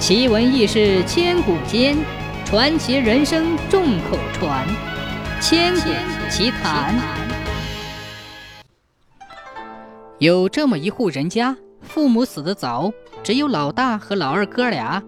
[0.00, 1.94] 奇闻异事千古间，
[2.46, 4.66] 传奇人生众口传。
[5.42, 5.90] 千古
[6.30, 6.98] 奇谈。
[10.18, 12.90] 有这么一户人家，父母死得早，
[13.22, 15.02] 只有老大和老二哥俩。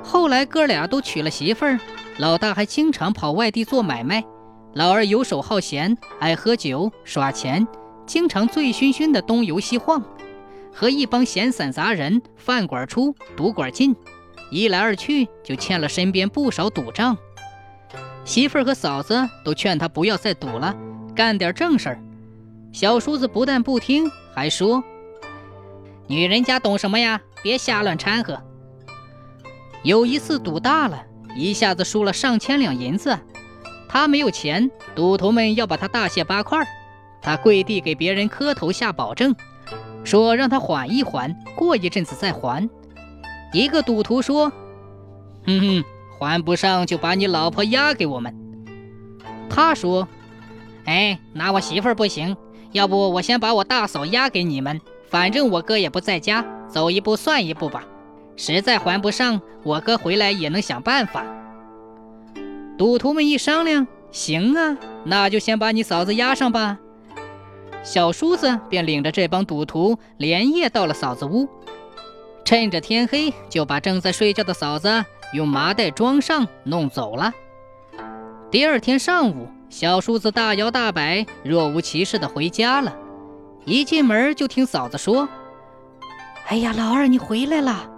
[0.00, 1.80] 后来哥俩都娶了媳妇儿，
[2.18, 4.24] 老大还经常跑外地做买卖，
[4.74, 7.66] 老二游手好闲，爱喝酒耍钱，
[8.06, 10.00] 经常醉醺醺的东游西晃，
[10.72, 13.94] 和一帮闲散杂人饭馆出，赌馆进，
[14.50, 17.16] 一来二去就欠了身边不少赌账。
[18.24, 20.74] 媳妇儿和嫂子都劝他不要再赌了，
[21.14, 22.02] 干点正事儿。
[22.72, 24.84] 小叔子不但不听，还说
[26.06, 27.20] ：“女人家懂什么呀？
[27.42, 28.40] 别瞎乱掺和。”
[29.82, 31.02] 有一次赌大了，
[31.34, 33.18] 一下子输了上千两银子，
[33.88, 36.64] 他没有钱，赌徒们要把他大卸八块，
[37.22, 39.34] 他跪地给别人磕头下保证，
[40.04, 42.68] 说让他缓一缓，过一阵子再还。
[43.52, 44.50] 一个赌徒说
[45.46, 45.84] ：“哼哼，
[46.18, 48.34] 还不上就把你老婆押给我们。”
[49.50, 50.06] 他说
[50.86, 52.36] ：“哎，拿我媳妇儿不行，
[52.72, 57.84] 要不我先把我大嫂押给你们，反正我哥也不在家，走一步算一步吧。”
[58.36, 61.26] 实在还不上，我哥回来也能想办法。
[62.78, 66.78] 赌徒们一商量，行啊，那就先把你嫂子押上吧。
[67.82, 71.46] 小叔子便领着这帮赌徒连夜到了嫂子屋，
[72.50, 77.32] 趁着天黑就把正在睡觉的嫂子用麻袋装上，弄走了。
[78.50, 82.92] 第二天上午，小叔子大摇大摆、若无其事地回家了。
[83.64, 85.28] 一进门就听嫂子说
[86.50, 87.88] ：“哎呀，老二，你回来了。”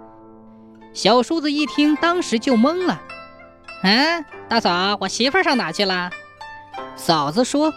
[0.92, 3.00] 小叔子一听，当时就懵了。
[3.84, 6.10] 嗯，大嫂，我媳妇上哪去了？
[6.94, 7.72] 嫂子说：“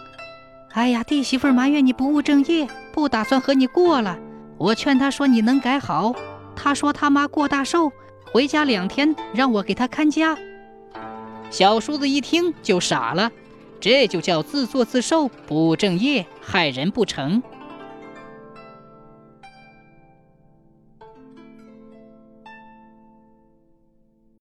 [0.75, 4.17] 哎呀，弟媳妇埋怨你不务正业，不打算和你过了。
[4.57, 6.13] 我劝她说你能改好，
[6.55, 7.91] 他说他妈过大寿，
[8.31, 10.37] 回家两天，让我给他看家。”
[11.51, 13.31] 小叔子一听就傻了，
[13.79, 17.41] 这就叫自作自受，不务正业，害人不成。